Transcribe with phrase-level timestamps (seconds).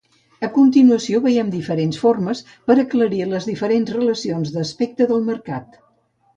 [0.45, 5.83] A continuació veiem diferents formes, per aclarir les diferents relacions d'aspecte del mercat.